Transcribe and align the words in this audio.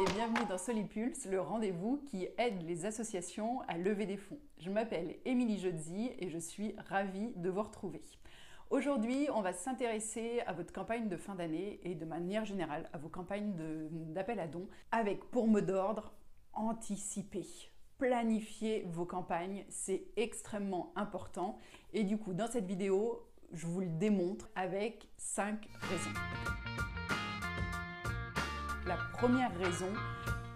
et 0.00 0.04
bienvenue 0.12 0.46
dans 0.48 0.58
Solipulse, 0.58 1.24
le 1.24 1.40
rendez-vous 1.40 2.00
qui 2.06 2.28
aide 2.38 2.62
les 2.62 2.86
associations 2.86 3.62
à 3.66 3.76
lever 3.76 4.06
des 4.06 4.16
fonds. 4.16 4.38
Je 4.58 4.70
m'appelle 4.70 5.16
Émilie 5.24 5.58
Jodzi 5.58 6.12
et 6.20 6.28
je 6.28 6.38
suis 6.38 6.76
ravie 6.88 7.32
de 7.34 7.50
vous 7.50 7.62
retrouver. 7.62 8.00
Aujourd'hui, 8.70 9.26
on 9.34 9.40
va 9.40 9.52
s'intéresser 9.52 10.40
à 10.46 10.52
votre 10.52 10.72
campagne 10.72 11.08
de 11.08 11.16
fin 11.16 11.34
d'année 11.34 11.80
et 11.82 11.96
de 11.96 12.04
manière 12.04 12.44
générale 12.44 12.88
à 12.92 12.98
vos 12.98 13.08
campagnes 13.08 13.54
d'appel 13.90 14.38
à 14.38 14.46
dons 14.46 14.68
avec 14.92 15.24
pour 15.30 15.48
mot 15.48 15.60
d'ordre 15.60 16.12
anticiper. 16.52 17.46
Planifier 17.98 18.84
vos 18.86 19.06
campagnes, 19.06 19.64
c'est 19.68 20.04
extrêmement 20.16 20.92
important. 20.94 21.58
Et 21.92 22.04
du 22.04 22.18
coup, 22.18 22.34
dans 22.34 22.46
cette 22.46 22.66
vidéo, 22.66 23.26
je 23.52 23.66
vous 23.66 23.80
le 23.80 23.88
démontre 23.88 24.48
avec 24.54 25.08
5 25.16 25.68
raisons. 25.80 26.97
La 28.88 28.96
première 28.96 29.54
raison, 29.58 29.92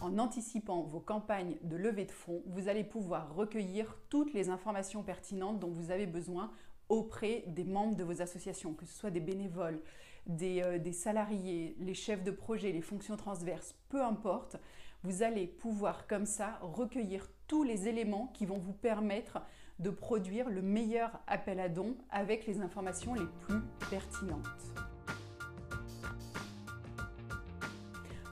en 0.00 0.18
anticipant 0.18 0.82
vos 0.82 0.98
campagnes 0.98 1.58
de 1.62 1.76
levée 1.76 2.06
de 2.06 2.10
fonds, 2.10 2.42
vous 2.46 2.66
allez 2.66 2.82
pouvoir 2.82 3.32
recueillir 3.32 3.96
toutes 4.08 4.34
les 4.34 4.50
informations 4.50 5.04
pertinentes 5.04 5.60
dont 5.60 5.70
vous 5.70 5.92
avez 5.92 6.06
besoin 6.06 6.50
auprès 6.88 7.44
des 7.46 7.62
membres 7.62 7.94
de 7.94 8.02
vos 8.02 8.20
associations, 8.22 8.74
que 8.74 8.84
ce 8.84 8.98
soit 8.98 9.12
des 9.12 9.20
bénévoles, 9.20 9.80
des, 10.26 10.60
euh, 10.60 10.80
des, 10.80 10.92
salariés, 10.92 11.76
les 11.78 11.94
chefs 11.94 12.24
de 12.24 12.32
projet, 12.32 12.72
les 12.72 12.80
fonctions 12.80 13.16
transverses, 13.16 13.76
peu 13.90 14.02
importe, 14.02 14.56
vous 15.04 15.22
allez 15.22 15.46
pouvoir 15.46 16.08
comme 16.08 16.26
ça 16.26 16.58
recueillir 16.62 17.28
tous 17.46 17.62
les 17.62 17.86
éléments 17.86 18.32
qui 18.34 18.44
vont 18.44 18.58
vous 18.58 18.72
permettre 18.72 19.40
de 19.78 19.90
produire 19.90 20.50
le 20.50 20.62
meilleur 20.62 21.20
appel 21.28 21.60
à 21.60 21.68
dons 21.68 21.94
avec 22.10 22.44
les 22.48 22.60
informations 22.60 23.14
les 23.14 23.26
plus 23.46 23.60
pertinentes. 23.88 24.95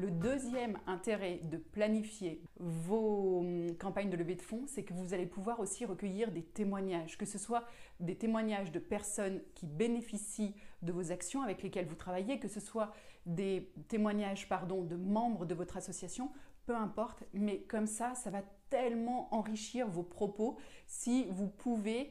Le 0.00 0.10
deuxième 0.10 0.78
intérêt 0.86 1.40
de 1.42 1.58
planifier 1.58 2.42
vos 2.58 3.40
hum, 3.40 3.76
campagnes 3.76 4.08
de 4.08 4.16
levée 4.16 4.34
de 4.34 4.40
fonds, 4.40 4.64
c'est 4.66 4.82
que 4.82 4.94
vous 4.94 5.12
allez 5.12 5.26
pouvoir 5.26 5.60
aussi 5.60 5.84
recueillir 5.84 6.30
des 6.30 6.42
témoignages, 6.42 7.18
que 7.18 7.26
ce 7.26 7.36
soit 7.36 7.66
des 7.98 8.16
témoignages 8.16 8.72
de 8.72 8.78
personnes 8.78 9.42
qui 9.54 9.66
bénéficient 9.66 10.54
de 10.80 10.90
vos 10.90 11.12
actions 11.12 11.42
avec 11.42 11.62
lesquelles 11.62 11.84
vous 11.84 11.96
travaillez, 11.96 12.38
que 12.38 12.48
ce 12.48 12.60
soit 12.60 12.94
des 13.26 13.70
témoignages 13.88 14.48
de 14.48 14.96
membres 14.96 15.44
de 15.44 15.54
votre 15.54 15.76
association, 15.76 16.30
peu 16.64 16.74
importe, 16.74 17.22
mais 17.34 17.60
comme 17.64 17.86
ça, 17.86 18.14
ça 18.14 18.30
va 18.30 18.40
tellement 18.70 19.28
enrichir 19.34 19.86
vos 19.86 20.02
propos 20.02 20.56
si 20.86 21.26
vous 21.28 21.48
pouvez 21.48 22.10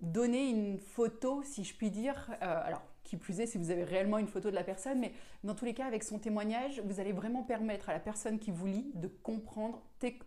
donner 0.00 0.48
une 0.48 0.78
photo, 0.78 1.42
si 1.42 1.64
je 1.64 1.74
puis 1.74 1.90
dire, 1.90 2.30
euh, 2.40 2.70
qui 3.06 3.16
plus 3.16 3.40
est 3.40 3.46
si 3.46 3.56
vous 3.56 3.70
avez 3.70 3.84
réellement 3.84 4.18
une 4.18 4.26
photo 4.26 4.50
de 4.50 4.54
la 4.54 4.64
personne, 4.64 4.98
mais 4.98 5.12
dans 5.44 5.54
tous 5.54 5.64
les 5.64 5.74
cas, 5.74 5.86
avec 5.86 6.02
son 6.02 6.18
témoignage, 6.18 6.82
vous 6.84 7.00
allez 7.00 7.12
vraiment 7.12 7.42
permettre 7.42 7.88
à 7.88 7.92
la 7.92 8.00
personne 8.00 8.38
qui 8.38 8.50
vous 8.50 8.66
lit 8.66 8.90
de 8.94 9.06
comprendre 9.08 9.82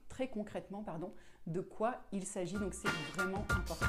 très 0.08 0.30
concrètement 0.30 0.81
pardon, 0.81 1.13
de 1.45 1.61
quoi 1.61 1.95
il 2.11 2.25
s'agit. 2.25 2.55
Donc 2.55 2.73
c'est 2.73 2.89
vraiment 3.13 3.45
important. 3.50 3.85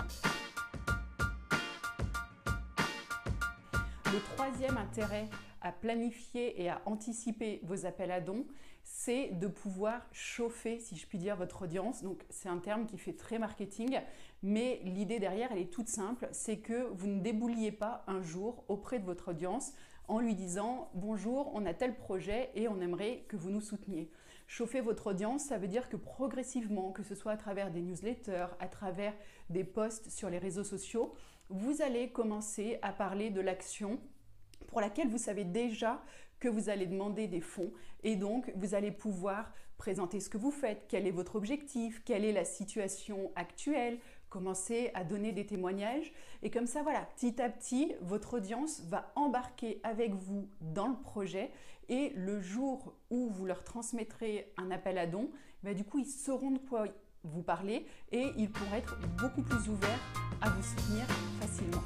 Le 4.12 4.18
troisième 4.34 4.77
intérêt 4.77 5.28
à 5.61 5.72
planifier 5.72 6.61
et 6.61 6.69
à 6.69 6.83
anticiper 6.86 7.61
vos 7.64 7.86
appels 7.86 8.11
à 8.11 8.20
dons, 8.20 8.47
c'est 8.83 9.28
de 9.28 9.47
pouvoir 9.47 10.06
chauffer, 10.12 10.80
si 10.80 10.97
je 10.97 11.06
puis 11.06 11.19
dire, 11.19 11.36
votre 11.36 11.62
audience. 11.62 12.02
Donc 12.02 12.25
c'est 12.30 12.48
un 12.48 12.58
terme 12.58 12.86
qui 12.86 12.98
fait 12.98 13.12
très 13.12 13.39
marketing, 13.39 13.98
mais 14.42 14.80
l'idée 14.84 15.19
derrière, 15.19 15.52
elle 15.52 15.58
est 15.58 15.72
toute 15.72 15.89
simple, 15.89 16.28
c'est 16.33 16.58
que 16.58 16.89
vous 16.92 17.06
ne 17.06 17.20
débouliez 17.20 17.72
pas 17.72 18.05
un 18.06 18.22
jour 18.22 18.64
auprès 18.69 18.98
de 18.98 19.05
votre 19.05 19.30
audience 19.30 19.72
en 20.08 20.19
lui 20.19 20.34
disant 20.34 20.91
bonjour, 20.94 21.52
on 21.55 21.64
a 21.67 21.74
tel 21.74 21.95
projet 21.95 22.50
et 22.55 22.67
on 22.69 22.80
aimerait 22.80 23.24
que 23.29 23.36
vous 23.36 23.51
nous 23.51 23.61
souteniez. 23.61 24.11
Chauffer 24.48 24.80
votre 24.80 25.07
audience, 25.07 25.45
ça 25.45 25.58
veut 25.58 25.68
dire 25.68 25.89
que 25.89 25.96
progressivement, 25.96 26.90
que 26.90 27.05
ce 27.05 27.14
soit 27.14 27.30
à 27.30 27.36
travers 27.36 27.70
des 27.70 27.80
newsletters, 27.80 28.48
à 28.58 28.67
travers 28.67 29.14
des 29.48 29.63
posts 29.63 30.11
sur 30.11 30.29
les 30.29 30.39
réseaux 30.39 30.64
sociaux, 30.64 31.14
vous 31.51 31.83
allez 31.83 32.11
commencer 32.11 32.80
à 32.83 32.92
parler 32.92 33.30
de 33.30 33.40
l'action 33.40 34.01
pour 34.70 34.81
laquelle 34.81 35.08
vous 35.08 35.19
savez 35.19 35.45
déjà 35.45 36.03
que 36.39 36.48
vous 36.48 36.69
allez 36.69 36.86
demander 36.86 37.29
des 37.29 37.41
fonds. 37.41 37.70
Et 38.03 38.17
donc 38.17 38.51
vous 38.57 38.75
allez 38.75 38.91
pouvoir 38.91 39.53
présenter 39.77 40.20
ce 40.20 40.29
que 40.29 40.39
vous 40.39 40.51
faites, 40.51 40.86
quel 40.89 41.07
est 41.07 41.11
votre 41.11 41.36
objectif, 41.36 42.03
quelle 42.05 42.25
est 42.25 42.33
la 42.33 42.45
situation 42.45 43.31
actuelle, 43.35 43.98
commencer 44.29 44.91
à 44.95 45.05
donner 45.05 45.33
des 45.33 45.47
témoignages. 45.47 46.13
Et 46.42 46.51
comme 46.51 46.67
ça 46.67 46.83
voilà, 46.83 47.07
petit 47.17 47.41
à 47.41 47.48
petit, 47.48 47.92
votre 48.01 48.35
audience 48.35 48.83
va 48.89 49.13
embarquer 49.17 49.81
avec 49.83 50.14
vous 50.14 50.48
dans 50.61 50.89
le 50.89 50.97
projet. 50.97 51.51
Et 51.89 52.13
le 52.14 52.41
jour 52.41 52.95
où 53.11 53.31
vous 53.31 53.47
leur 53.47 53.64
transmettrez 53.64 54.52
un 54.57 54.70
appel 54.70 54.97
à 54.98 55.07
dons, 55.07 55.31
bah, 55.63 55.75
du 55.75 55.85
coup 55.85 55.98
ils 55.98 56.07
sauront 56.07 56.52
de 56.52 56.58
quoi 56.58 56.87
vous 57.25 57.42
parler 57.42 57.87
et 58.13 58.27
ils 58.37 58.51
pourront 58.51 58.77
être 58.77 58.97
beaucoup 59.19 59.42
plus 59.42 59.69
ouverts 59.69 60.01
à 60.41 60.48
vous 60.48 60.63
soutenir 60.63 61.07
facilement. 61.41 61.83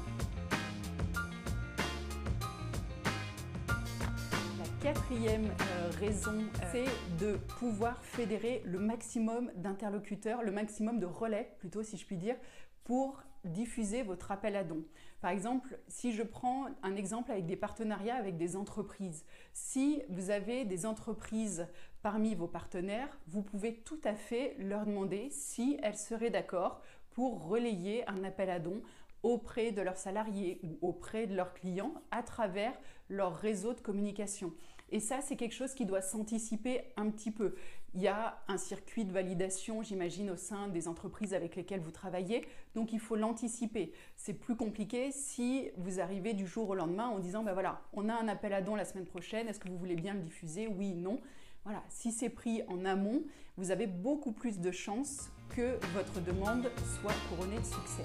Quatrième 4.85 5.47
euh, 5.47 5.89
raison, 5.99 6.37
euh, 6.37 6.65
c'est 6.71 7.17
de 7.17 7.37
pouvoir 7.57 8.03
fédérer 8.03 8.61
le 8.65 8.77
maximum 8.77 9.51
d'interlocuteurs, 9.55 10.43
le 10.43 10.51
maximum 10.51 10.99
de 10.99 11.07
relais, 11.07 11.55
plutôt 11.57 11.81
si 11.81 11.97
je 11.97 12.05
puis 12.05 12.17
dire, 12.17 12.35
pour 12.83 13.23
diffuser 13.45 14.03
votre 14.03 14.29
appel 14.29 14.55
à 14.55 14.63
dons. 14.63 14.83
Par 15.21 15.31
exemple, 15.31 15.79
si 15.87 16.13
je 16.13 16.21
prends 16.21 16.67
un 16.83 16.95
exemple 16.95 17.31
avec 17.31 17.47
des 17.47 17.55
partenariats 17.55 18.13
avec 18.13 18.37
des 18.37 18.55
entreprises, 18.55 19.25
si 19.53 20.03
vous 20.09 20.29
avez 20.29 20.65
des 20.65 20.85
entreprises 20.85 21.65
parmi 22.03 22.35
vos 22.35 22.47
partenaires, 22.47 23.17
vous 23.25 23.41
pouvez 23.41 23.77
tout 23.77 24.01
à 24.03 24.13
fait 24.13 24.55
leur 24.59 24.85
demander 24.85 25.29
si 25.31 25.79
elles 25.81 25.97
seraient 25.97 26.29
d'accord 26.29 26.79
pour 27.09 27.47
relayer 27.47 28.07
un 28.07 28.23
appel 28.23 28.51
à 28.51 28.59
dons 28.59 28.83
auprès 29.25 29.71
de 29.71 29.81
leurs 29.81 29.97
salariés 29.97 30.59
ou 30.61 30.77
auprès 30.87 31.25
de 31.25 31.35
leurs 31.35 31.55
clients 31.55 31.95
à 32.11 32.21
travers 32.21 32.77
leur 33.09 33.35
réseau 33.35 33.73
de 33.73 33.81
communication. 33.81 34.53
Et 34.91 34.99
ça, 34.99 35.19
c'est 35.21 35.35
quelque 35.35 35.53
chose 35.53 35.73
qui 35.73 35.85
doit 35.85 36.01
s'anticiper 36.01 36.81
un 36.95 37.09
petit 37.09 37.31
peu. 37.31 37.55
Il 37.95 38.01
y 38.01 38.07
a 38.07 38.43
un 38.47 38.57
circuit 38.57 39.05
de 39.05 39.11
validation, 39.11 39.81
j'imagine, 39.81 40.29
au 40.29 40.35
sein 40.35 40.67
des 40.67 40.87
entreprises 40.87 41.33
avec 41.33 41.55
lesquelles 41.55 41.79
vous 41.79 41.91
travaillez, 41.91 42.45
donc 42.75 42.93
il 42.93 42.99
faut 42.99 43.15
l'anticiper. 43.15 43.93
C'est 44.15 44.33
plus 44.33 44.55
compliqué 44.55 45.11
si 45.11 45.69
vous 45.77 45.99
arrivez 45.99 46.33
du 46.33 46.45
jour 46.45 46.69
au 46.69 46.75
lendemain 46.75 47.07
en 47.07 47.19
disant, 47.19 47.41
ben 47.41 47.53
voilà, 47.53 47.81
on 47.93 48.09
a 48.09 48.13
un 48.13 48.27
appel 48.27 48.53
à 48.53 48.61
don 48.61 48.75
la 48.75 48.85
semaine 48.85 49.05
prochaine, 49.05 49.47
est-ce 49.47 49.59
que 49.59 49.69
vous 49.69 49.77
voulez 49.77 49.95
bien 49.95 50.13
le 50.13 50.19
diffuser? 50.19 50.67
Oui, 50.67 50.93
non. 50.93 51.19
Voilà, 51.63 51.83
si 51.89 52.11
c'est 52.11 52.29
pris 52.29 52.61
en 52.67 52.85
amont, 52.85 53.23
vous 53.57 53.71
avez 53.71 53.87
beaucoup 53.87 54.33
plus 54.33 54.59
de 54.59 54.71
chances 54.71 55.31
que 55.49 55.79
votre 55.93 56.21
demande 56.21 56.69
soit 57.01 57.15
couronnée 57.29 57.57
de 57.57 57.65
succès. 57.65 58.03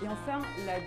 Et 0.00 0.06
enfin, 0.06 0.40
la, 0.64 0.78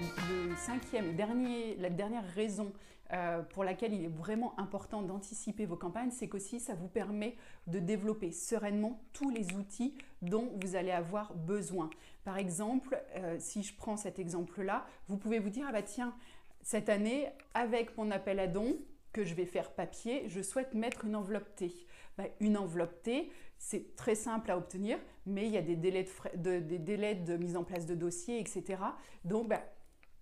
cinquième, 0.55 1.16
dernier, 1.17 1.75
la 1.75 1.89
dernière 1.89 2.25
raison 2.33 2.72
euh, 3.11 3.41
pour 3.41 3.66
laquelle 3.66 3.94
il 3.94 4.05
est 4.05 4.16
vraiment 4.16 4.57
important 4.57 5.01
d'anticiper 5.01 5.66
vos 5.66 5.75
campagnes, 5.75 6.11
c'est 6.11 6.29
qu'aussi 6.29 6.61
ça 6.61 6.75
vous 6.75 6.88
permet 6.88 7.35
de 7.67 7.79
développer 7.79 8.31
sereinement 8.31 9.01
tous 9.11 9.29
les 9.29 9.53
outils 9.53 9.95
dont 10.21 10.50
vous 10.61 10.77
allez 10.77 10.91
avoir 10.91 11.33
besoin. 11.33 11.89
Par 12.23 12.38
exemple, 12.38 13.01
euh, 13.17 13.35
si 13.39 13.63
je 13.63 13.75
prends 13.75 13.97
cet 13.97 14.17
exemple-là, 14.17 14.85
vous 15.09 15.17
pouvez 15.17 15.39
vous 15.39 15.50
dire, 15.50 15.66
ah 15.67 15.73
bah 15.73 15.81
tiens, 15.81 16.16
cette 16.61 16.88
année, 16.88 17.27
avec 17.53 17.97
mon 17.97 18.11
appel 18.11 18.39
à 18.39 18.47
dons, 18.47 18.77
que 19.13 19.23
je 19.23 19.33
vais 19.33 19.45
faire 19.45 19.72
papier, 19.72 20.27
je 20.27 20.41
souhaite 20.41 20.73
mettre 20.73 21.05
une 21.05 21.16
enveloppe 21.16 21.55
T. 21.55 21.73
Bah, 22.17 22.25
une 22.39 22.57
enveloppe 22.57 23.01
T, 23.03 23.31
c'est 23.57 23.95
très 23.95 24.16
simple 24.16 24.51
à 24.51 24.57
obtenir, 24.57 24.97
mais 25.25 25.45
il 25.45 25.51
y 25.51 25.57
a 25.57 25.62
des 25.62 25.75
délais 25.75 26.06
de, 26.36 26.59
des 26.59 26.80
délais 26.80 27.15
de 27.15 27.38
mise 27.38 27.56
en 27.56 27.63
place 27.63 27.86
de 27.86 27.95
dossiers, 27.95 28.39
etc. 28.39 28.81
Donc, 29.24 29.47
bah, 29.47 29.62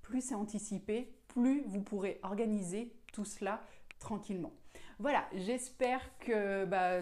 plus 0.01 0.21
c'est 0.21 0.35
anticipé, 0.35 1.13
plus 1.27 1.63
vous 1.65 1.81
pourrez 1.81 2.19
organiser 2.23 2.93
tout 3.13 3.25
cela 3.25 3.63
tranquillement. 3.99 4.53
Voilà, 4.99 5.25
j'espère 5.33 6.01
que 6.19 6.65
bah, 6.65 7.01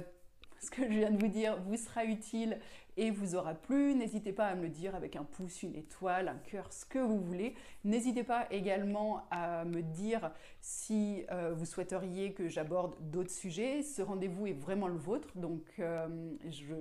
ce 0.62 0.69
que 0.71 0.83
je 0.83 1.00
viens 1.00 1.12
de 1.12 1.19
vous 1.19 1.27
dire 1.27 1.57
vous 1.68 1.77
sera 1.77 2.06
utile 2.06 2.59
et 2.98 3.12
vous 3.12 3.36
aura 3.36 3.54
plu. 3.54 3.94
N'hésitez 3.94 4.33
pas 4.33 4.48
à 4.48 4.56
me 4.56 4.63
le 4.63 4.69
dire 4.69 4.95
avec 4.95 5.15
un 5.15 5.24
pouce, 5.24 5.62
une 5.63 5.75
étoile, 5.75 6.27
un 6.27 6.39
cœur, 6.50 6.74
ce 6.74 6.86
que 6.86 7.00
vous 7.00 7.19
voulez. 7.19 7.56
N'hésitez 7.83 8.24
pas 8.24 8.48
également 8.51 9.27
à 9.30 9.65
me 9.65 9.81
dire 9.81 10.31
si 10.62 11.24
euh, 11.31 11.54
vous 11.56 11.65
souhaiteriez 11.65 12.33
que 12.33 12.50
j'aborde 12.50 12.95
d'autres 13.12 13.31
sujets. 13.31 13.83
Ce 13.83 14.01
rendez-vous 14.01 14.48
est 14.48 14.54
vraiment 14.59 14.88
le 14.88 14.98
vôtre, 14.98 15.30
donc 15.36 15.62
euh, 15.80 16.07
je 16.50 16.74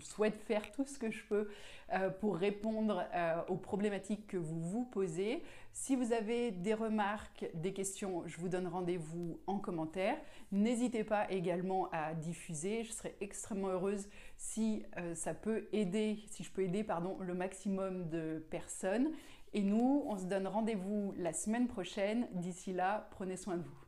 souhaite 0.00 0.40
faire 0.40 0.70
tout 0.72 0.84
ce 0.84 0.98
que 0.98 1.10
je 1.10 1.24
peux 1.24 1.48
euh, 1.92 2.10
pour 2.10 2.36
répondre 2.36 3.04
aux 3.48 3.56
problématiques 3.56 4.26
que 4.26 4.36
vous 4.36 4.60
vous 4.60 4.84
posez. 4.84 5.42
Si 5.72 5.96
vous 5.96 6.12
avez 6.12 6.50
des 6.50 6.74
remarques, 6.74 7.46
des 7.54 7.72
questions, 7.72 8.22
je 8.26 8.36
vous 8.38 8.48
donne 8.48 8.66
rendez-vous 8.66 9.40
en 9.46 9.58
commentaire. 9.58 10.16
N'hésitez 10.52 11.04
pas 11.04 11.30
également 11.30 11.88
à 11.92 12.14
diffuser. 12.14 12.84
Je 12.84 12.92
serai 12.92 13.16
extrêmement 13.20 13.68
heureuse 13.68 14.08
si 14.36 14.84
ça 15.14 15.34
peut 15.34 15.68
aider, 15.72 16.24
si 16.30 16.42
je 16.42 16.50
peux 16.50 16.62
aider 16.62 16.82
pardon, 16.84 17.16
le 17.20 17.34
maximum 17.34 18.08
de 18.08 18.44
personnes. 18.50 19.12
Et 19.54 19.62
nous, 19.62 20.02
on 20.06 20.16
se 20.16 20.24
donne 20.24 20.46
rendez-vous 20.46 21.14
la 21.16 21.32
semaine 21.32 21.68
prochaine. 21.68 22.26
D'ici 22.32 22.72
là, 22.72 23.08
prenez 23.12 23.36
soin 23.36 23.56
de 23.56 23.62
vous. 23.62 23.87